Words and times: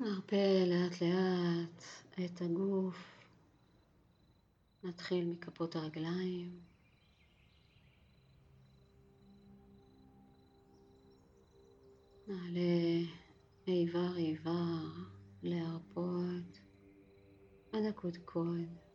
נרפה 0.00 0.64
לאט 0.66 1.02
לאט 1.02 1.84
את 2.24 2.40
הגוף. 2.40 3.20
נתחיל 4.84 5.28
מכפות 5.28 5.76
הרגליים. 5.76 6.60
נעלה 12.28 13.06
איבר 13.66 14.16
איבר 14.16 14.86
להרפות 15.42 16.60
עד 17.72 17.84
הקודקוד. 17.88 18.89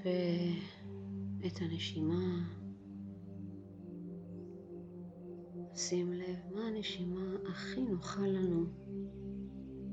נרפה 0.00 0.58
את 1.46 1.60
הנשימה. 1.60 2.50
שים 5.74 6.12
לב 6.12 6.38
מה 6.54 6.66
הנשימה 6.66 7.36
הכי 7.48 7.82
נוחה 7.82 8.26
לנו 8.26 8.64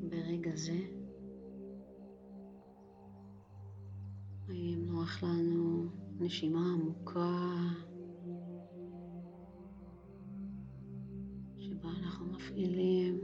ברגע 0.09 0.55
זה. 0.55 0.79
האם 4.49 4.85
נוח 4.85 5.23
לנו 5.23 5.85
נשימה 6.19 6.73
עמוקה 6.73 7.57
שבה 11.57 11.89
אנחנו 12.03 12.25
מפעילים 12.25 13.19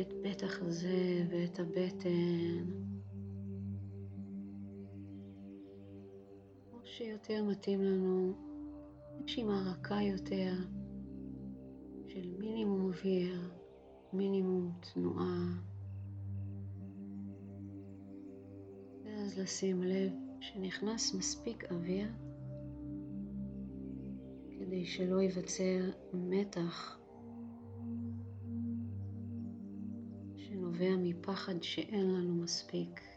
את 0.00 0.14
בית 0.22 0.42
החזה 0.42 1.26
ואת 1.30 1.58
הבטן 1.58 2.89
שיותר 7.26 7.44
מתאים 7.44 7.82
לנו 7.82 8.32
נשימה 9.24 9.72
רכה 9.72 10.02
יותר 10.02 10.52
של 12.06 12.34
מינימום 12.38 12.84
אוויר, 12.84 13.50
מינימום 14.12 14.72
תנועה. 14.80 15.44
ואז 19.04 19.38
לשים 19.38 19.82
לב 19.82 20.12
שנכנס 20.40 21.14
מספיק 21.14 21.64
אוויר 21.70 22.08
כדי 24.58 24.86
שלא 24.86 25.20
ייווצר 25.20 25.90
מתח 26.12 26.98
שנובע 30.36 30.96
מפחד 30.98 31.62
שאין 31.62 32.10
לנו 32.10 32.34
מספיק. 32.34 33.09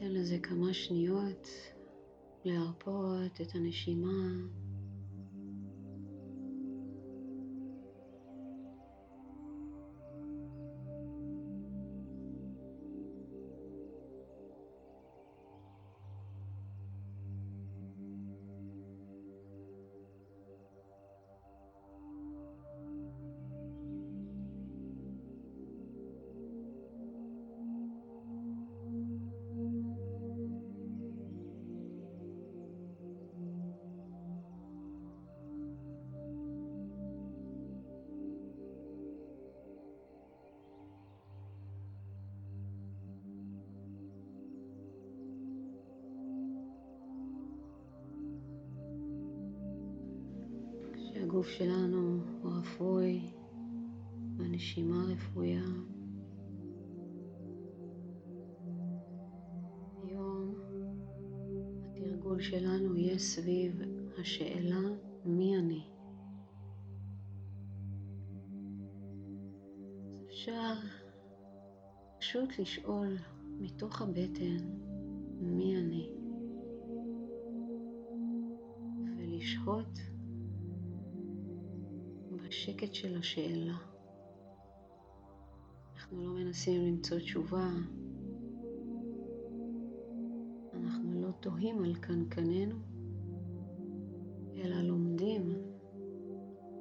ניתן 0.00 0.12
לזה 0.14 0.38
כמה 0.38 0.74
שניות 0.74 1.48
להרפות 2.44 3.40
את 3.40 3.54
הנשימה. 3.54 4.32
הגוף 51.40 51.52
שלנו 51.52 52.20
רפוי 52.44 53.30
והנשימה 54.36 55.04
רפויה. 55.04 55.64
היום 60.02 60.54
התרגול 61.96 62.40
שלנו 62.40 62.96
יהיה 62.96 63.18
סביב 63.18 63.80
השאלה 64.18 64.80
מי 65.24 65.56
אני. 65.58 65.84
אפשר 70.26 70.74
פשוט 72.18 72.58
לשאול 72.58 73.16
מתוך 73.60 74.02
הבטן 74.02 74.58
מי 75.40 75.76
אני 75.76 76.10
ולשהות 79.16 80.09
השקט 82.60 82.94
של 82.94 83.18
השאלה. 83.18 83.76
אנחנו 85.94 86.24
לא 86.24 86.32
מנסים 86.32 86.86
למצוא 86.86 87.18
תשובה, 87.18 87.70
אנחנו 90.74 91.22
לא 91.22 91.30
תוהים 91.40 91.84
על 91.84 91.94
קנקננו, 91.94 92.76
אלא 94.56 94.76
לומדים 94.76 95.54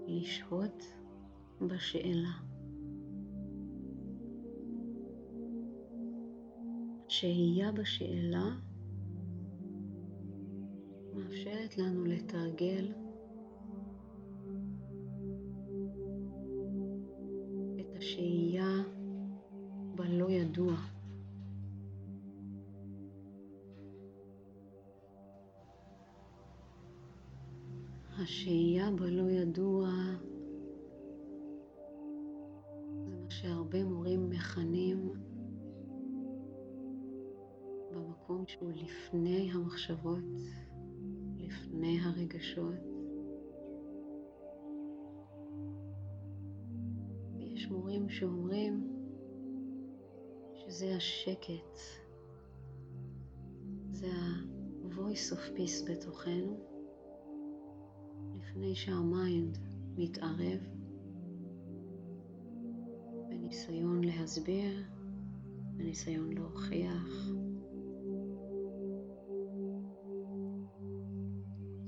לשהות 0.07 0.83
בשאלה. 1.61 2.33
שהייה 7.07 7.71
בשאלה 7.71 8.45
מאפשרת 11.13 11.77
לנו 11.77 12.05
לתרגל 12.05 12.93
השהייה 28.23 28.91
בלא 28.91 29.29
ידוע. 29.29 29.89
זה 33.05 33.15
מה 33.15 33.29
שהרבה 33.29 33.83
מורים 33.83 34.29
מכנים 34.29 35.13
במקום 37.91 38.43
שהוא 38.47 38.71
לפני 38.71 39.51
המחשבות, 39.53 40.23
לפני 41.37 41.99
הרגשות. 42.01 42.99
מורים 47.69 48.09
שאומרים 48.09 48.87
שזה 50.53 50.95
השקט, 50.95 51.79
זה 53.91 54.07
ה-voice 54.07 55.33
of 55.33 55.57
peace 55.57 55.91
בתוכנו, 55.91 56.68
לפני 58.49 58.75
שהמיינד 58.75 59.57
מתערב 59.97 60.59
בניסיון 63.29 64.03
להסביר 64.03 64.83
בניסיון 65.73 66.33
להוכיח. 66.33 67.29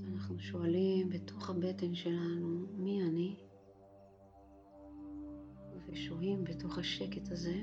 אנחנו 0.07 0.39
שואלים 0.39 1.09
בתוך 1.09 1.49
הבטן 1.49 1.95
שלנו, 1.95 2.65
מי 2.77 3.03
אני? 3.03 3.35
ושוהים 5.89 6.43
בתוך 6.43 6.77
השקט 6.77 7.31
הזה. 7.31 7.61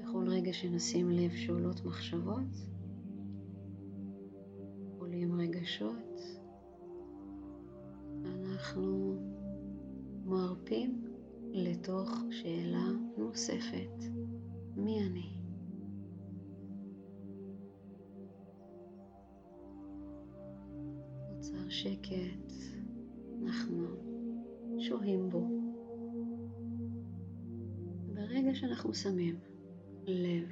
בכל 0.00 0.28
רגע 0.28 0.52
שנשים 0.52 1.10
לב 1.10 1.30
שעולות 1.36 1.84
מחשבות, 1.84 2.73
רגשות, 5.64 6.20
אנחנו 8.24 9.16
מרפים 10.24 11.04
לתוך 11.52 12.10
שאלה 12.30 12.88
נוספת, 13.18 14.04
מי 14.76 15.00
אני? 15.06 15.40
נוצר 21.30 21.68
שקט, 21.68 22.52
אנחנו 23.42 23.86
שוהים 24.78 25.30
בו. 25.30 25.48
ברגע 28.14 28.54
שאנחנו 28.54 28.94
שמים 28.94 29.38
לב 30.06 30.48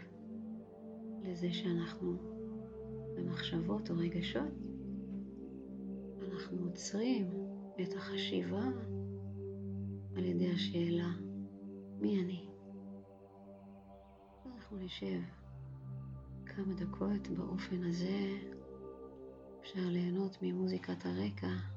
לזה 1.22 1.52
שאנחנו 1.52 2.16
במחשבות 3.16 3.90
או 3.90 3.96
רגשות, 3.96 4.61
אנחנו 6.42 6.64
עוצרים 6.66 7.30
את 7.82 7.94
החשיבה 7.96 8.64
על 10.16 10.24
ידי 10.24 10.50
השאלה 10.52 11.08
מי 12.00 12.22
אני. 12.22 12.48
אנחנו 14.46 14.76
נשב 14.76 15.20
כמה 16.46 16.74
דקות 16.74 17.28
באופן 17.28 17.84
הזה, 17.84 18.38
אפשר 19.60 19.88
ליהנות 19.88 20.38
ממוזיקת 20.42 21.06
הרקע. 21.06 21.71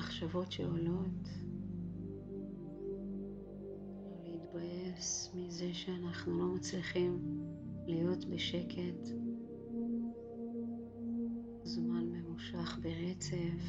מחשבות 0.00 0.52
שעולות. 0.52 1.28
לא 4.06 4.22
להתבאס 4.24 5.34
מזה 5.34 5.74
שאנחנו 5.74 6.38
לא 6.38 6.54
מצליחים 6.54 7.18
להיות 7.86 8.24
בשקט 8.24 9.08
זמן 11.64 12.04
ממושך 12.04 12.78
ברצף. 12.82 13.62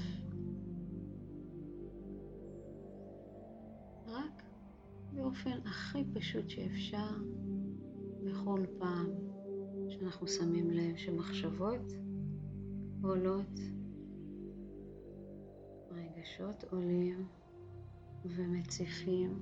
רק 4.08 4.44
באופן 5.14 5.60
הכי 5.66 6.04
פשוט 6.14 6.50
שאפשר, 6.50 7.10
בכל 8.24 8.66
פעם 8.80 9.08
שאנחנו 9.90 10.28
שמים 10.28 10.72
לב 10.72 10.96
שמחשבות 10.98 11.94
עולות, 13.02 13.60
רגשות 16.22 16.64
עולים 16.72 17.28
ומציפים. 18.26 19.40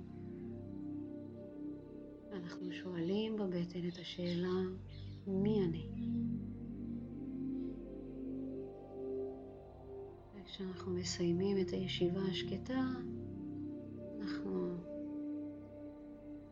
אנחנו 2.34 2.72
שואלים 2.72 3.36
בבטן 3.36 3.88
את 3.88 3.98
השאלה, 4.02 4.62
מי 5.28 5.64
אני? 5.64 5.90
וכשאנחנו 10.36 10.92
מסיימים 10.92 11.58
את 11.62 11.70
הישיבה 11.70 12.22
השקטה, 12.22 12.86
אנחנו 14.22 14.78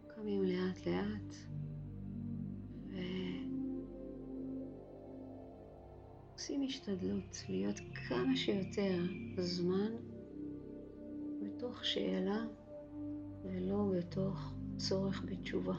קמים 0.08 0.44
לאט 0.44 0.88
לאט 0.88 1.36
ועושים 6.32 6.64
השתדלות 6.64 7.44
להיות 7.50 7.80
כמה 8.10 8.36
שיותר 8.36 8.98
זמן 9.38 10.07
בתוך 11.68 11.86
שאלה 11.86 12.46
ולא 13.44 13.86
בתוך 13.98 14.54
צורך 14.78 15.24
בתשובה. 15.26 15.74